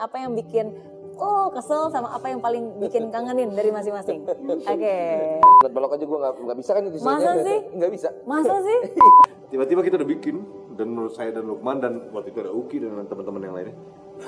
[0.00, 0.72] apa yang bikin
[1.20, 4.24] oh kesel sama apa yang paling bikin kangenin dari masing-masing.
[4.24, 4.96] Oke.
[5.38, 7.58] Net balok aja gue nggak nggak bisa kan itu Masa sih?
[7.76, 8.08] Nggak bisa.
[8.24, 8.78] Masa sih?
[9.52, 10.36] Tiba-tiba kita udah bikin
[10.80, 13.76] dan menurut saya dan Lukman dan waktu itu ada Uki dan teman-teman yang lainnya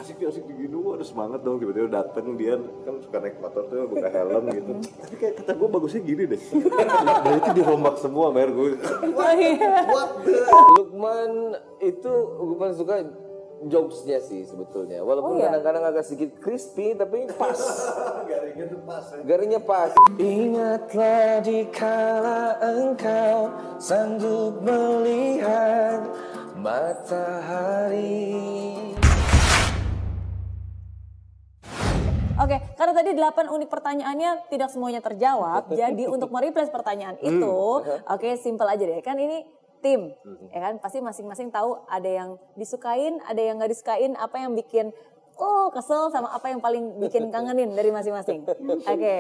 [0.01, 3.85] asik asik begini gue ada semangat dong tiba-tiba dateng dia kan suka naik motor tuh
[3.93, 6.43] buka helm gitu tapi kayak kata gue bagusnya gini deh
[7.25, 8.69] dan itu dirombak semua bayar gue
[9.37, 9.85] iya.
[10.81, 12.13] Lukman itu
[12.57, 12.95] paling suka
[13.67, 15.03] jokesnya sih sebetulnya.
[15.03, 15.51] Walaupun Oh, iya?
[15.51, 17.59] kadang-kadang agak sedikit crispy tapi pas.
[18.31, 19.91] garingnya tuh pas ya Garingnya pas.
[20.19, 26.07] Ingatlah di kala engkau sanggup melihat
[26.59, 28.41] matahari.
[32.43, 37.55] Oke, karena tadi 8 unit pertanyaannya tidak semuanya terjawab, jadi untuk mereplace pertanyaan itu,
[37.87, 38.99] oke simple aja deh.
[38.99, 39.47] Kan ini
[39.83, 40.15] tim,
[40.55, 40.79] ya kan?
[40.79, 44.95] Pasti masing-masing tahu ada yang disukain, ada yang nggak disukain, apa yang bikin
[45.43, 48.47] oh kesel sama apa yang paling bikin kangenin dari masing-masing.
[48.87, 49.19] Oke.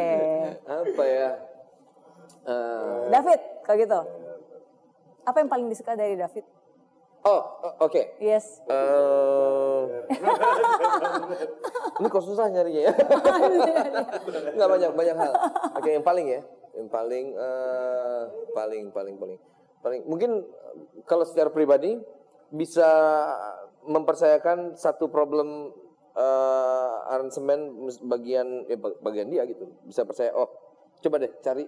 [0.64, 1.30] Apa ya?
[2.42, 4.00] Eh, David, kalau gitu.
[5.22, 6.46] Apa yang paling disuka dari David?
[7.22, 7.42] oh,
[7.78, 8.18] oke.
[8.18, 8.58] Yes.
[8.66, 9.82] Eh,
[12.02, 12.92] ini kok susah nyarinya ya?
[14.58, 15.32] Nggak banyak banyak hal.
[15.78, 16.40] Oke, yang paling ya,
[16.74, 19.38] yang paling eh, paling paling paling
[19.82, 21.98] paling mungkin eh, kalau secara pribadi
[22.48, 22.86] bisa
[23.82, 25.74] mempercayakan satu problem
[26.14, 29.66] eh, aransemen bagian ya, ba- bagian dia gitu.
[29.82, 30.48] Bisa percaya oh
[31.02, 31.66] coba deh cari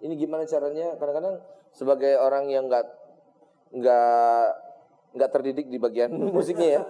[0.00, 0.94] ini gimana caranya?
[0.94, 2.86] Kadang-kadang sebagai orang yang nggak
[3.74, 4.46] nggak
[5.16, 6.82] nggak terdidik di bagian musiknya ya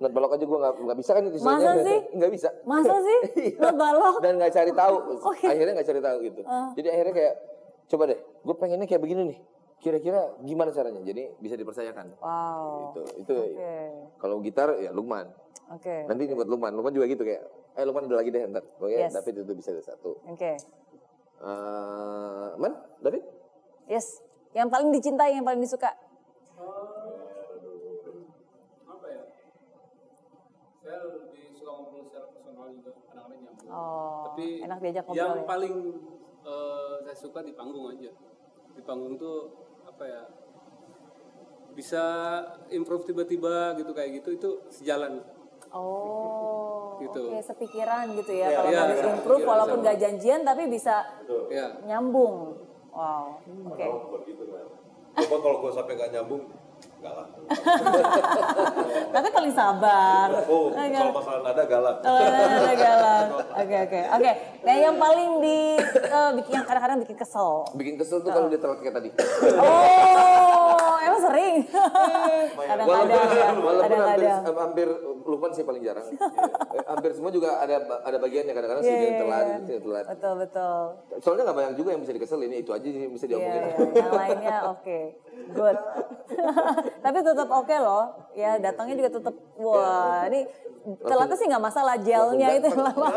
[0.00, 1.98] not balok aja gue nggak nggak bisa kan itu Masa sih?
[2.16, 2.48] nggak bisa.
[2.64, 3.20] Masa sih?
[3.62, 4.14] Not balok?
[4.24, 4.96] dan nggak cari tahu.
[5.20, 5.44] Oke.
[5.44, 6.40] akhirnya nggak cari tahu gitu.
[6.76, 7.34] Jadi akhirnya kayak
[7.90, 9.38] coba deh gue pengennya kayak begini nih
[9.80, 12.92] kira-kira gimana caranya jadi bisa dipercayakan Wow.
[12.92, 13.74] itu itu Oke.
[14.16, 15.32] kalau gitar ya Lukman
[15.68, 16.04] Oke.
[16.04, 17.42] nanti ini buat Lukman Lukman juga gitu kayak
[17.72, 19.14] eh Lukman ada lagi deh ntar pokoknya Yes.
[19.14, 20.52] David itu bisa ada satu Oke.
[21.40, 23.24] Eh, man David
[23.86, 24.20] Yes.
[24.50, 25.90] Yang paling dicintai, yang paling disuka.
[28.82, 29.22] apa ya
[33.70, 35.46] Oh, tapi enak diajak ngobrol yang ya.
[35.46, 35.74] paling
[36.42, 38.10] eh, saya suka di panggung aja
[38.70, 39.54] di panggung tuh
[40.00, 40.24] apa ya
[41.76, 42.04] bisa
[42.72, 45.20] improve tiba-tiba gitu kayak gitu itu sejalan
[45.70, 47.30] Oh, Gitu.
[47.30, 48.50] oke sepikiran gitu ya.
[48.50, 49.86] Kalau Iya, mau iya, improve sepikiran walaupun sama.
[49.86, 50.94] gak janjian tapi bisa
[51.46, 52.58] ya nyambung.
[52.90, 53.86] Wow, oke.
[54.26, 54.42] gitu
[55.12, 56.42] coba kalau gue sampai gak nyambung
[57.02, 57.26] lah
[59.10, 60.28] Tapi paling sabar.
[60.46, 60.86] oh Oke.
[60.88, 63.26] kalau masalah nada galak Oh, ada galak.
[63.56, 64.30] Oke oke oke.
[64.60, 67.64] Nah yang paling di eh, bikin yang kadang-kadang bikin kesel.
[67.74, 69.08] bikin kesel tuh kalau dia telat kayak tadi
[69.56, 71.54] Oh, emang sering.
[72.60, 73.48] Kadang-kadang ya.
[73.52, 74.56] walaupun hampir, Kadang-kadang.
[74.56, 74.88] hampir
[75.22, 76.06] Lukman sih paling jarang
[76.70, 79.58] Eh, hampir semua juga ada ada bagiannya kadang-kadang sih Iya, dia iya, telat iya.
[79.60, 80.80] dia telat Betul betul.
[81.18, 83.74] soalnya nggak banyak juga yang bisa dikeselin itu aja sih yang bisa Iya, diomongin iya.
[83.96, 84.98] Yang lainnya oke,
[85.52, 85.76] good.
[87.04, 90.46] Tapi tetap oke loh, ya datangnya juga tetap wah ini
[91.04, 93.06] telatnya sih nggak masalah gelnya itu lama.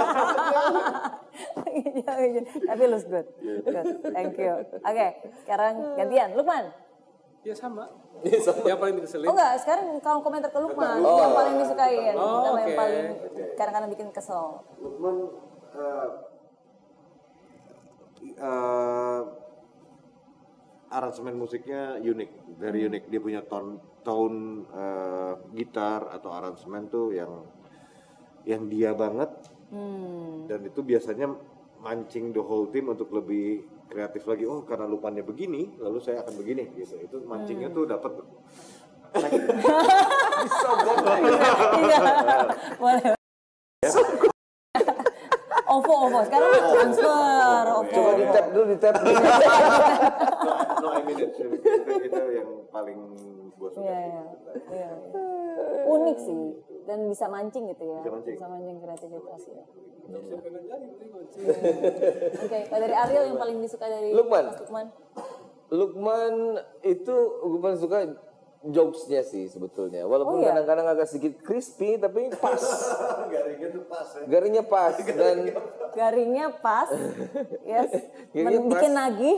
[2.69, 3.28] Tapi looks good,
[3.63, 3.85] good.
[4.12, 4.53] Thank you.
[4.79, 5.07] Oke,
[5.44, 6.69] sekarang gantian, Lukman.
[7.44, 7.91] ya sama
[8.23, 8.63] Iya, sama.
[8.63, 11.19] yang paling dikeselin Oh enggak, sekarang kamu komentar ke Lukman, Oh.
[11.19, 13.06] yang paling disukain, Oh, sama yang paling
[13.59, 14.63] kadang-kadang bikin kesel.
[14.79, 15.16] Lukman
[15.75, 16.07] eh,
[18.40, 19.19] eh,
[20.93, 23.09] aransemen musiknya unik, very unik.
[23.09, 27.41] Dia punya tone tone eh, gitar atau aransemen tuh yang
[28.45, 29.33] yang dia banget.
[30.45, 31.33] Dan itu biasanya
[31.81, 34.45] mancing the whole team untuk lebih kreatif lagi.
[34.45, 37.01] Oh, karena Lukmannya begini, lalu saya akan begini gitu.
[37.01, 38.13] Itu mancingnya tuh dapat
[41.83, 41.99] Iya,
[42.77, 43.13] boleh.
[45.73, 46.19] OVO, OVO.
[46.29, 47.94] Sekarang udah transfer, OVO.
[47.94, 48.95] coba di tap dulu di tap
[50.84, 51.34] no I mean it.
[51.34, 53.00] Itu, yang paling
[53.57, 53.81] gue suka.
[53.81, 54.23] Iya, iya.
[54.69, 54.89] Iya.
[55.89, 56.44] Unik sih
[56.84, 58.01] dan bisa mancing gitu ya.
[58.03, 58.35] Bisa mancing.
[58.35, 59.63] Bisa mancing kreativitas ya.
[62.43, 64.52] Oke, kalau dari Ariel yang paling disuka dari Lukman.
[64.52, 64.85] Mas Lukman.
[65.73, 66.34] Lukman
[66.84, 67.97] itu gue paling suka
[68.65, 70.51] jokesnya sih sebetulnya walaupun Oh, iya?
[70.51, 72.55] kadang-kadang agak sedikit crispy tapi pas
[73.33, 74.23] Garingnya tuh pas ya.
[74.25, 75.37] garingnya pas dan
[75.93, 76.89] Garingnya pas,
[77.67, 77.91] yes.
[78.29, 78.71] Garingnya Men- pas.
[78.73, 79.37] bikin nagih.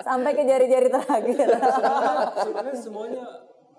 [0.00, 1.36] Sampai ke jari-jari terakhir.
[2.38, 3.24] sebenarnya semuanya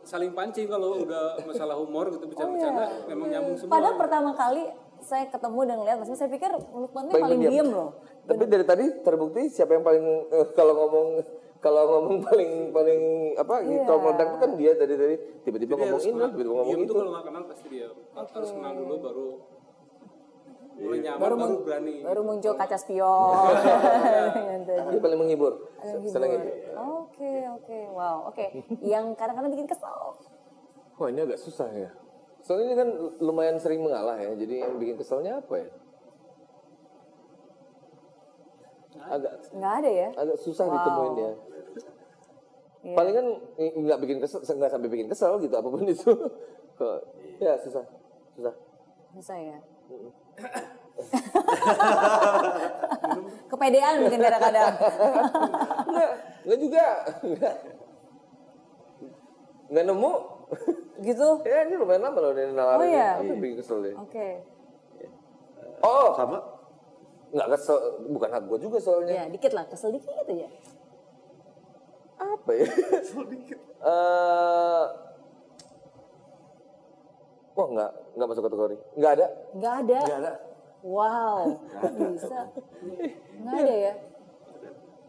[0.01, 3.75] saling pancing kalau udah masalah humor gitu bercanda-bercanda memang nyambung semua Oh, iya.
[3.77, 4.63] Padahal pertama kali
[4.99, 7.53] saya ketemu dan lihat Mas, saya pikir Lukman ini Paling paling pendiam.
[7.55, 7.89] diem loh.
[8.21, 11.07] tapi dari tadi terbukti siapa yang paling eh, kalau ngomong
[11.61, 13.01] kalau ngomong paling paling
[13.37, 13.85] apa Iya.
[13.85, 17.11] kalau meledak itu kan dia tadi tadi tiba-tiba ngomong ini tiba-tiba ngomong itu tuh kalau
[17.11, 19.27] nggak kenal pasti dia harus kenal dulu baru
[20.73, 21.95] mulai nyaman Baru baru, berani.
[22.01, 23.53] Baru muncul kaca spion.
[24.57, 24.73] Gitu.
[24.89, 25.53] dia paling menghibur
[26.09, 27.79] senang itu Oke, oke.
[27.93, 28.45] Wow, oke.
[28.81, 30.17] Yang kadang-kadang bikin kesel.
[30.97, 31.89] wah ini agak susah ya
[32.39, 35.69] soalnya ini kan lumayan sering mengalah ya jadi yang bikin keselnya apa ya
[39.03, 40.09] agak Nggak ada ya?
[40.15, 40.73] agak susah Wow.
[40.75, 41.31] ditemuin ya
[42.81, 42.95] Iya.
[42.97, 43.27] paling kan
[43.61, 46.11] nggak bikin kesel nggak sampai bikin kesel gitu apa pun itu
[46.81, 46.97] Kok,
[47.37, 47.85] ya susah
[48.33, 48.53] susah
[49.11, 49.59] Susah ya?
[53.51, 54.73] Kepedean mungkin kadang-kadang.
[55.87, 56.11] Enggak,
[56.47, 56.85] enggak juga.
[57.19, 57.55] Enggak.
[59.71, 60.13] Enggak nemu.
[61.01, 61.29] gitu?
[61.47, 62.81] Ya ini lumayan lama loh ini nawarin.
[62.83, 63.09] Oh, iya?
[63.23, 63.95] Yang bikin kesel deh.
[63.97, 64.27] Oke.
[65.81, 66.37] Oh, Sama?
[67.31, 67.77] enggak kesel.
[68.11, 69.13] Bukan hak gue juga soalnya.
[69.15, 69.65] Ya, dikit lah.
[69.67, 70.47] Kesel dikit aja.
[72.21, 72.65] Apa ya?
[73.81, 74.83] Eh,
[77.51, 78.75] Wah, enggak, enggak masuk kategori.
[78.95, 79.27] Enggak ada.
[79.51, 79.99] Nggak ada.
[79.99, 80.33] Enggak ada.
[80.81, 81.39] Wow.
[82.09, 82.39] Bisa.
[83.37, 83.93] Nggak ada ya?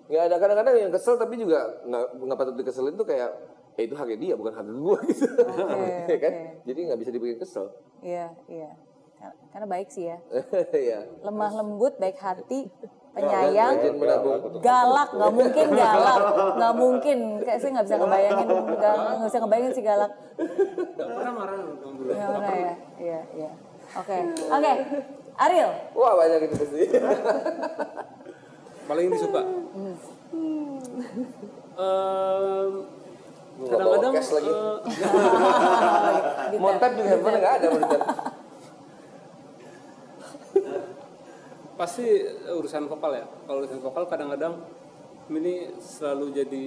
[0.09, 0.37] Enggak ada.
[0.37, 3.31] Kadang-kadang yang kesel tapi juga enggak, enggak patut dikeselin tuh kayak
[3.73, 5.27] eh itu haknya dia bukan hak gue gitu.
[6.13, 6.33] Ya kan?
[6.67, 7.73] Jadi nggak bisa dibikin kesel.
[8.03, 8.71] Iya, iya.
[9.17, 10.19] Kar- Karena baik sih ya.
[10.75, 10.99] Iya.
[11.23, 12.69] Lemah lembut, baik hati,
[13.13, 14.41] penyayang, Rajin menabung.
[14.65, 16.21] galak nggak mungkin galak
[16.57, 21.33] nggak mungkin kayak saya nggak bisa ngebayangin nggak nggak bisa ngebayangin si galak Nggak pernah
[21.37, 22.13] marah bule.
[22.17, 23.51] nggak pernah ya iya iya
[23.93, 24.17] oke
[24.49, 24.73] oke
[25.33, 26.83] Ariel Wah, banyak itu pasti.
[28.89, 29.43] Paling disuka.
[29.73, 29.97] Hmm.
[33.63, 34.53] Nggak kadang-kadang cash lagi.
[36.53, 38.03] eh, tap di handphone nggak ada mau tap.
[41.83, 42.07] Pasti
[42.49, 43.27] urusan vokal ya.
[43.27, 44.63] Kalau urusan vokal kadang-kadang
[45.29, 46.67] ini selalu jadi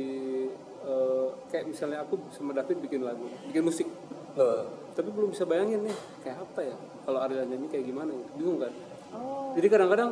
[0.83, 3.87] eh, kayak misalnya aku sama David bikin lagu bikin musik.
[4.35, 4.67] Loh.
[4.91, 6.75] tapi belum bisa bayangin nih kayak apa ya?
[7.03, 8.71] Kalau Ariel nyanyi kayak gimana ya bingung kan?
[9.15, 9.55] Oh.
[9.55, 10.11] jadi kadang-kadang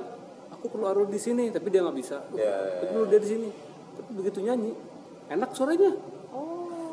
[0.50, 2.24] aku perlu Ariel di sini tapi dia nggak bisa.
[2.32, 3.50] Ya, tapi perlu dia di sini.
[3.94, 4.72] Tapi begitu nyanyi
[5.28, 5.92] enak suaranya.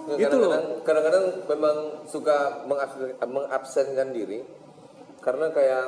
[0.01, 0.51] Nggak, Gitu loh.
[0.83, 4.43] kadang-kadang- memang suka mengabsen- mengabsenkan diri.
[5.21, 5.87] Karena kayak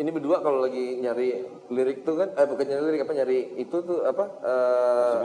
[0.00, 1.28] ini berdua kalau lagi nyari
[1.68, 5.16] lirik tuh kan, eh bukan nyari lirik apa nyari itu tuh apa eh,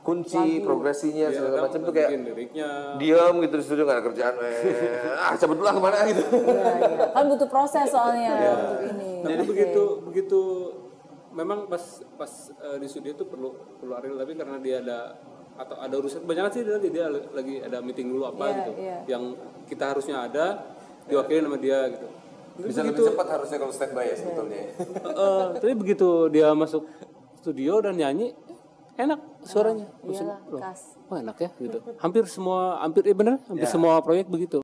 [0.00, 2.68] kunci progresinya Dia segala macam tuh kayak bikin liriknya?
[2.96, 4.56] diam gitu di studio nggak ada kerjaan, eh,
[5.28, 6.22] ah cabut dulu lah ke mana gitu.
[6.24, 7.06] Iya, iya.
[7.12, 9.10] kan butuh proses soalnya untuk ini.
[9.22, 10.40] Tapi begitu begitu
[11.30, 12.32] memang pas pas
[12.62, 14.98] eh, di studio tuh perlu perlu Ariel tapi karena dia ada
[15.52, 18.72] atau ada urusan banyak sih dia, dia lagi ada meeting dulu apa Iya, gitu.
[18.80, 18.96] iya.
[19.06, 19.22] yang
[19.64, 20.64] kita harusnya ada
[21.04, 22.08] diwakili sama dia gitu
[22.54, 24.60] Bisa lebih cepat harusnya kalau standby ya sebetulnya.
[25.08, 26.84] Eh, tapi begitu dia masuk
[27.36, 28.36] studio dan nyanyi
[28.94, 33.40] enak suaranya Maksud- iyalah loh, kas oh enak ya gitu hampir semua hampir eh bener
[33.42, 34.60] hampir semua proyek begitu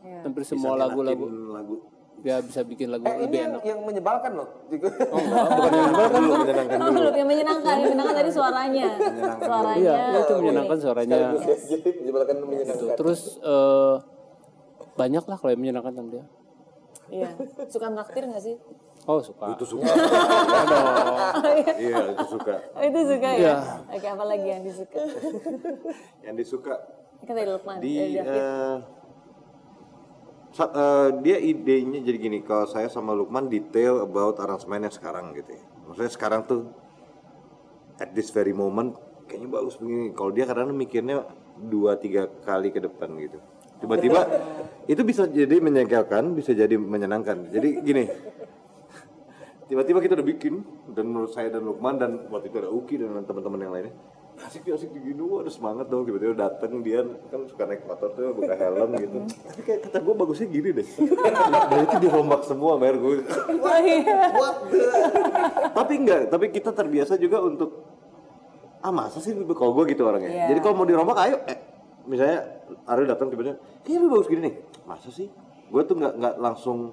[0.00, 0.22] Iya.
[0.22, 1.82] hampir semua lagu-lagu lagu
[2.16, 4.48] dia bisa bikin lagu Eh, ini lebih yang, enak yang menyebalkan loh.
[4.48, 8.86] oh enggak bukan yang menyebalkan dulu menyenangkan Oh, belum yang menyenangkan, yang menyenangkan tadi suaranya.
[9.42, 9.76] Suaranya.
[9.76, 11.16] iya itu menyenangkan suaranya
[11.66, 12.78] Jadi menyebalkan dan menyenangkan.
[12.80, 12.96] Gitu.
[12.96, 13.94] Terus eh,
[14.94, 16.24] banyak lah kalau yang menyenangkan sama dia.
[17.12, 17.28] Iya.
[17.68, 18.56] Suka traktir nggak sih?
[19.02, 19.50] Oh suka.
[19.52, 19.90] itu suka
[21.74, 23.38] iya itu suka Oh, itu suka ya?
[23.38, 23.54] Iya.
[23.90, 25.00] Oke, apa lagi yang disuka?
[26.22, 26.74] yang disuka
[27.22, 28.76] Kan tadi Lukman, di eh,
[30.50, 35.54] sa- eh, dia idenya jadi gini kalau saya sama Lukman detail about aransemennya sekarang gitu
[35.54, 36.66] ya maksudnya sekarang tuh
[37.98, 41.26] at this very moment kayaknya bagus begini kalau dia kadang mikirnya
[41.58, 43.38] dua tiga kali ke depan gitu
[43.82, 44.20] tiba-tiba
[44.86, 47.50] itu bisa jadi menyegalkan bisa jadi menyenangkan.
[47.50, 48.04] Jadi gini
[49.66, 50.62] tiba-tiba kita udah bikin
[50.92, 53.94] dan menurut saya dan Lukman dan waktu itu ada Uki dan teman-teman yang lainnya
[54.42, 56.08] asik asik gini wah ada semangat dong.
[56.08, 59.18] Tiba-tiba datang dia kan suka naik motor tuh buka helm gitu.
[59.28, 60.88] Tapi kayak kata gue bagusnya gini deh.
[61.70, 63.22] Dan itu dirombak semua mer gue
[63.82, 64.16] iya.
[65.72, 67.70] tapi enggak tapi kita terbiasa juga untuk
[68.82, 70.30] ah masa sih kalau gue gitu orangnya?
[70.30, 70.44] Iya.
[70.54, 71.58] jadi kalau mau dirombak ayo eh,
[72.04, 72.38] misalnya
[72.84, 75.28] Ariel datang tiba-tiba iya lu bagus gini nih masa sih
[75.68, 76.92] gue tuh nggak nggak langsung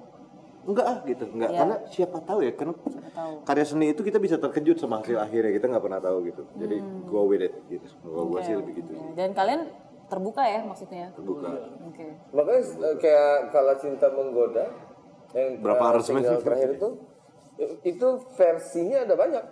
[0.62, 1.58] enggak ah gitu enggak Iya.
[1.58, 2.74] karena siapa tahu ya karena
[3.10, 3.32] tahu.
[3.42, 6.76] karya seni itu kita bisa terkejut sama hasil akhirnya kita nggak pernah tahu gitu jadi
[6.78, 7.04] Hmm.
[7.04, 9.12] go with it gitu gue sih lebih gitu Oke.
[9.14, 9.60] Dan kalian
[10.06, 11.06] terbuka ya maksudnya?
[11.10, 11.48] terbuka
[11.84, 12.06] Oke.
[12.30, 14.66] Makanya eh, kayak kalau cinta menggoda
[15.32, 16.44] yang Berapa eh, aransemen single sih?
[16.44, 16.88] terakhir itu
[17.82, 19.44] itu versinya ada banyak.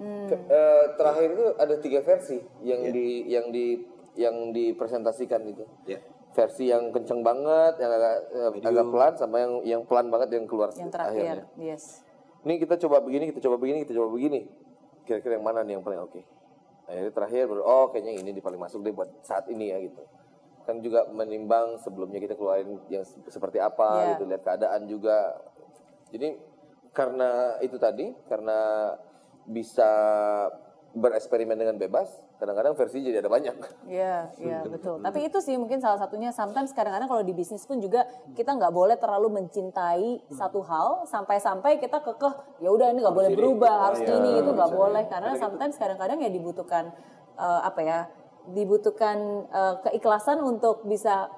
[0.00, 3.82] Ke- eh, terakhir itu ada tiga versi yang di yang di
[4.20, 5.64] yang dipresentasikan itu.
[5.84, 5.96] ya
[6.30, 10.46] Versi yang kenceng banget, yang agak eh, agak pelan sama yang yang pelan banget yang
[10.46, 11.46] keluar Yang terakhir, akhirnya.
[11.58, 12.04] yes.
[12.40, 14.40] Ini kita coba begini, kita coba begini, kita coba begini.
[15.02, 16.20] Kira-kira yang mana nih yang paling oke?
[16.86, 20.02] akhirnya terakhir baru oh kayaknya ini di paling masuk deh buat saat ini ya gitu
[20.66, 24.06] kan juga menimbang sebelumnya kita keluarin yang se- seperti apa Iya.
[24.10, 25.38] gitu lihat keadaan juga
[26.10, 26.34] jadi
[26.90, 27.30] karena
[27.62, 28.90] itu tadi karena
[29.46, 29.86] bisa
[30.90, 32.10] bereksperimen dengan bebas
[32.40, 33.54] kadang-kadang versi jadi ada banyak.
[33.84, 35.04] Iya, iya betul.
[35.04, 36.32] Tapi itu sih mungkin salah satunya.
[36.32, 41.76] Sometimes kadang-kadang kalau di bisnis pun juga kita nggak boleh terlalu mencintai satu hal sampai-sampai
[41.76, 45.04] kita kekeh ya udah ini nggak boleh berubah harus ini itu nggak boleh.
[45.12, 46.88] Karena sometimes kadang-kadang ya dibutuhkan
[47.36, 47.98] eh, apa ya
[48.48, 51.28] dibutuhkan eh, keikhlasan untuk bisa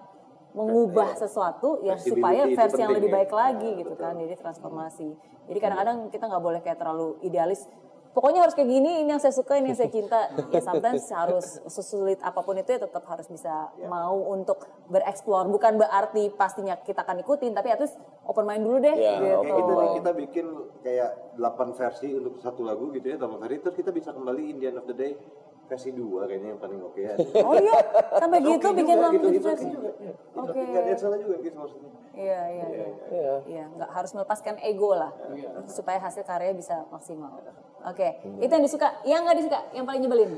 [0.52, 3.16] mengubah sesuatu ya supaya versi yang penting lebih ya.
[3.24, 4.14] baik lagi gitu kan.
[4.14, 5.08] jadi transformasi.
[5.48, 7.66] Jadi kadang-kadang kita nggak boleh kayak terlalu idealis
[8.12, 11.60] pokoknya harus kayak gini ini yang saya suka ini yang saya cinta ya sometimes harus
[11.66, 17.02] sesulit apa pun itu ya tetap harus bisa mau untuk bereksplor bukan berarti pastinya kita
[17.02, 20.46] akan ikutin tapi at least open mind dulu deh Ya, gitu Kayak gitu kita bikin
[20.84, 24.56] kayak 8 versi untuk satu lagu gitu ya, 8 versi terus kita bisa kembali in
[24.60, 25.16] the end of the day
[25.64, 27.16] versi 2 kayaknya yang paling oke ya.
[27.48, 27.80] oh iya
[28.20, 29.64] sampai gitu Oke bikin juga, lagu gitu, gitu itu versi.
[29.64, 29.90] oke juga.
[30.36, 30.60] Oke.
[30.60, 31.90] Enggak ada salah juga gitu maksudnya.
[32.12, 32.66] Iya, iya,
[33.08, 33.32] iya.
[33.48, 35.16] Iya, nggak harus melepaskan ego lah.
[35.64, 37.40] Supaya hasil karya bisa maksimal.
[37.82, 38.08] Oke,
[38.38, 38.88] itu yang disuka.
[39.02, 40.30] Yang nggak disuka, yang paling nyebelin.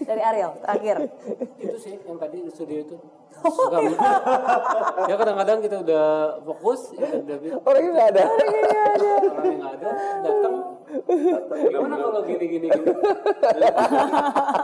[0.00, 0.96] Dari Ariel, terakhir.
[1.60, 2.96] itu sih yang tadi di studio itu
[3.36, 4.00] Suka banget.
[5.06, 6.04] ya kadang-kadang kita udah
[6.40, 7.36] fokus ya udah
[7.68, 8.24] orangnya nggak ada
[9.28, 9.90] orang yang nggak ada
[10.24, 10.54] datang
[11.68, 12.90] gimana kalau gini gini gini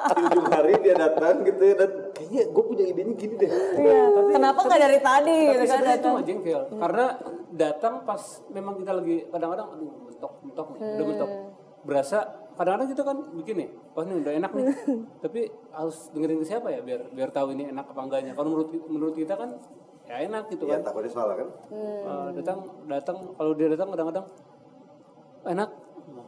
[0.09, 3.51] Di ujung hari dia datang gitu ya dan kayaknya gue punya idenya gini deh.
[3.77, 4.01] Iya.
[4.33, 6.13] Kenapa nggak dari tadi tapi gitu kan itu datang?
[6.17, 7.05] mah jengkel karena
[7.53, 11.31] datang pas memang kita lagi kadang-kadang aduh mentok mentok udah mentok
[11.83, 12.19] berasa
[12.55, 14.65] kadang-kadang kita kan bikin nih oh ini udah enak nih
[15.25, 15.41] tapi
[15.73, 19.15] harus dengerin ke siapa ya biar biar tahu ini enak apa enggaknya kalau menurut menurut
[19.17, 19.51] kita kan
[20.07, 21.49] ya enak gitu Ya kan takutnya salah kan.
[21.73, 22.59] Uh, datang
[22.91, 24.27] datang kalau dia datang kadang-kadang
[25.47, 25.71] enak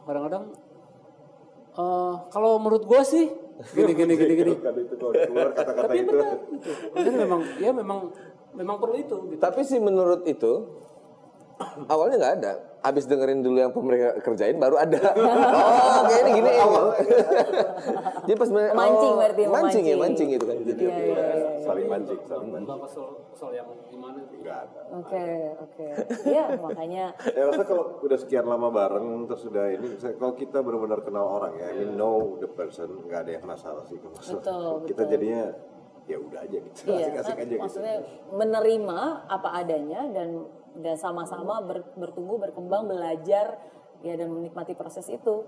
[0.07, 0.43] kadang-kadang
[1.77, 3.29] uh, kalau menurut gua sih
[3.75, 4.95] gini gini gini gini tapi itu.
[5.31, 5.49] benar
[5.93, 6.15] gitu.
[6.95, 7.99] Maksudnya memang ya memang
[8.55, 9.39] memang perlu itu gitu.
[9.43, 10.53] tapi sih menurut itu
[11.91, 12.53] awalnya nggak ada
[12.85, 16.51] abis dengerin dulu yang mereka kerjain baru ada oh kayak ini gini
[18.25, 21.45] jadi pas mereka Mancing oh, berarti, mancing ya mancing gitu kan jadi Iya, iya, iya.
[21.65, 22.77] Saling mancing, saling mancing.
[22.77, 24.37] Kesel kesel yang gimana gitu.
[24.37, 24.81] Enggak ada.
[24.95, 25.25] Oke,
[25.57, 25.87] oke.
[26.23, 30.61] Iya, makanya Ya rasa kalau udah sekian lama bareng terus sudah ini, saya- kalau kita
[30.61, 33.97] benar-benar kenal orang ya, I mean know the person, nggak ada yang masalah sih.
[33.97, 34.37] masalah.
[34.37, 35.11] Betul, Kita betul.
[35.11, 35.43] jadinya
[36.05, 37.61] ya udah aja gitu, Iya, asik-asik kan aja gitu.
[37.61, 37.95] maksudnya
[38.31, 40.29] menerima apa adanya dan
[40.75, 43.57] dan sama-sama ber- bertumbuh, berkembang, belajar
[44.01, 45.41] ya dan menikmati proses itu.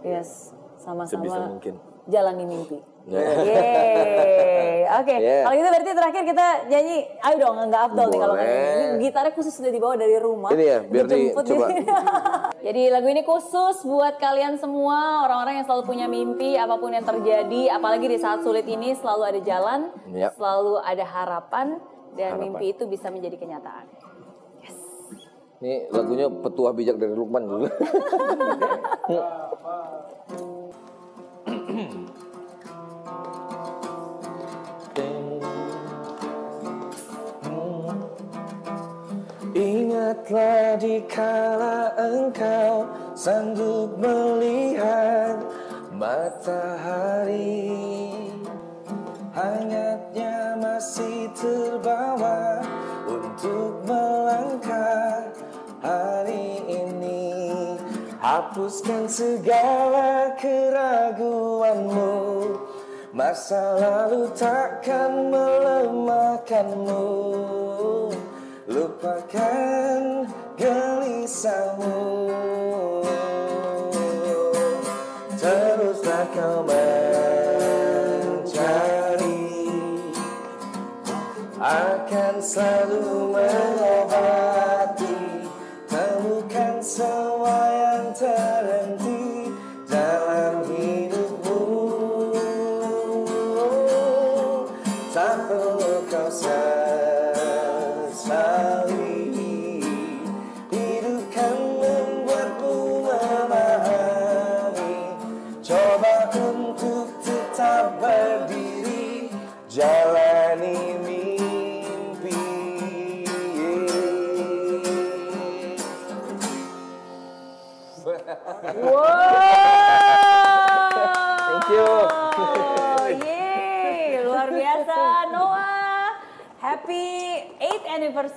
[0.00, 1.76] Yes, Sebisa sama-sama mungkin.
[2.04, 2.78] jalani mimpi.
[3.06, 3.22] Ya.
[3.38, 4.74] Yeay.
[4.98, 5.42] Oke, Yeah.
[5.44, 8.34] kalau gitu berarti terakhir kita nyanyi, ayo dong nggak Abdul nih kalau.
[8.34, 10.50] Ini gitarnya khusus sudah dibawa dari rumah.
[10.50, 11.66] Ini ya, biar dijemput dicoba.
[11.68, 11.84] nih.
[12.66, 17.04] Jadi lagu ini khusus buat kalian semua orang-orang yang selalu punya mimpi apa pun yang
[17.04, 20.34] terjadi, apalagi di saat sulit ini selalu ada jalan, Yap.
[20.34, 21.66] selalu ada harapan
[22.14, 22.42] dan Harapan.
[22.48, 23.86] mimpi itu bisa menjadi kenyataan.
[25.56, 27.64] ini lagunya petuah bijak dari Lukman dulu
[40.26, 42.82] Ingatlah dikala engkau
[43.14, 45.38] sanggup melihat
[45.94, 47.70] matahari.
[49.30, 52.58] Hangatnya masih terbawa
[53.06, 55.30] untuk melangkah
[55.78, 57.78] hari ini.
[58.18, 62.18] Hapuskan segala keraguanmu.
[63.14, 67.06] Masa lalu takkan melemahkanmu
[68.66, 70.26] Lupakan
[70.58, 71.94] gelisahmu.
[75.38, 78.10] Teruslah kau mencari.
[81.62, 85.14] Akan selalu mengobati
[85.86, 88.65] Temukan semua yang terhenti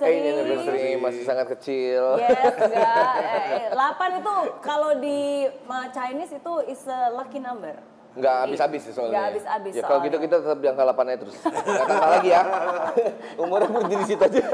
[0.02, 0.16] anniversary.
[0.16, 2.02] Eh, ini anniversary masih sangat kecil.
[2.18, 3.14] Yes, enggak.
[3.70, 5.46] Eh, 8 itu kalau di
[5.92, 7.76] Chinese itu is a lucky number.
[8.10, 9.14] Nggak habis-habis sih soalnya.
[9.14, 11.36] Nggak habis-habis Ya kalau gitu kita tetap di angka 8 aja terus.
[11.46, 12.42] Nggak kalah lagi ya.
[13.42, 14.44] Umurnya berhenti di situ aja.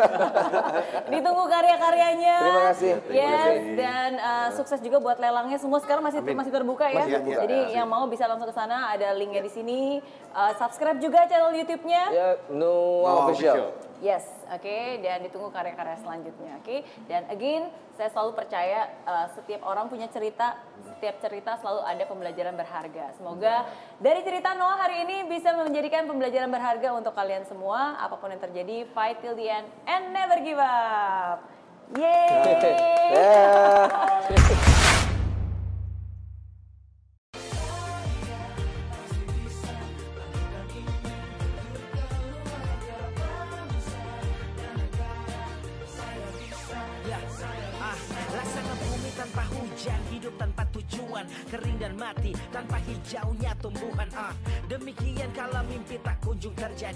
[1.12, 2.36] Ditunggu karya-karyanya.
[2.36, 2.92] Terima kasih.
[3.08, 5.56] Yes, dan uh, sukses juga buat lelangnya.
[5.56, 7.00] Semua sekarang masih masih terbuka ya.
[7.00, 7.42] Masih terbuka.
[7.48, 10.04] Jadi yang mau bisa langsung ke sana, ada linknya di sini.
[10.36, 12.02] Uh, subscribe juga channel YouTube-nya.
[12.12, 13.08] Ya, no.
[13.24, 13.72] Official.
[14.04, 14.78] Yes, oke.
[15.02, 16.76] Dan ditunggu karya-karya selanjutnya, oke.
[17.10, 22.54] Dan again, saya selalu percaya uh, setiap orang punya cerita, setiap cerita selalu ada pembelajaran
[22.54, 23.16] berharga.
[23.16, 23.64] Semoga
[23.98, 27.96] dari cerita Noah hari ini bisa menjadikan pembelajaran berharga untuk kalian semua.
[27.98, 31.42] Apa pun yang terjadi, fight till the end and never give up.
[31.96, 32.84] Yeay!
[33.06, 34.75] Ya.
[52.54, 54.08] Tanpa hijaunya tumbuhan.
[54.14, 54.32] Ah,
[54.70, 56.94] demikian kalau mimpi tak kunjung terjadi.